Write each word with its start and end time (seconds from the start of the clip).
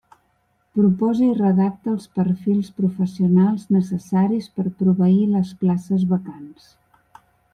Proposa 0.77 1.21
i 1.25 1.33
redacta 1.39 1.91
els 1.95 2.07
perfils 2.19 2.71
professionals 2.79 3.67
necessaris 3.77 4.49
per 4.55 4.65
proveir 4.81 5.23
les 5.37 5.51
places 5.65 6.07
vacants. 6.15 6.67